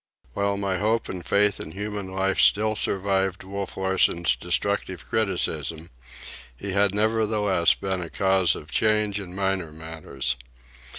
[0.33, 5.91] While my hope and faith in human life still survived Wolf Larsen's destructive criticism,
[6.57, 10.37] he had nevertheless been a cause of change in minor matters.